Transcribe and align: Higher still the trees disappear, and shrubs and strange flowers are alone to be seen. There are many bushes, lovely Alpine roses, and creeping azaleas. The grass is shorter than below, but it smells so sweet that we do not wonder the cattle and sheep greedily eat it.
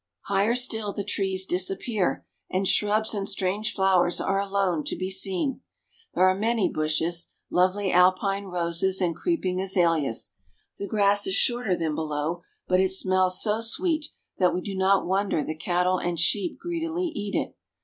Higher 0.21 0.55
still 0.55 0.93
the 0.93 1.03
trees 1.03 1.45
disappear, 1.45 2.25
and 2.49 2.67
shrubs 2.67 3.13
and 3.13 3.29
strange 3.29 3.71
flowers 3.75 4.19
are 4.19 4.39
alone 4.39 4.83
to 4.85 4.95
be 4.95 5.11
seen. 5.11 5.61
There 6.15 6.27
are 6.27 6.33
many 6.33 6.67
bushes, 6.67 7.27
lovely 7.51 7.91
Alpine 7.91 8.45
roses, 8.45 8.99
and 8.99 9.15
creeping 9.15 9.61
azaleas. 9.61 10.33
The 10.79 10.87
grass 10.87 11.27
is 11.27 11.35
shorter 11.35 11.77
than 11.77 11.93
below, 11.93 12.41
but 12.67 12.79
it 12.79 12.89
smells 12.89 13.43
so 13.43 13.61
sweet 13.61 14.07
that 14.39 14.55
we 14.55 14.61
do 14.61 14.73
not 14.73 15.05
wonder 15.05 15.43
the 15.43 15.53
cattle 15.53 15.99
and 15.99 16.19
sheep 16.19 16.57
greedily 16.57 17.09
eat 17.13 17.35
it. 17.35 17.55